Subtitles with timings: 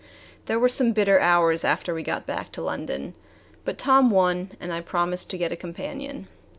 [0.47, 3.13] There were some bitter hours after we got back to London.
[3.63, 6.27] But Tom won, and I promised to get a companion.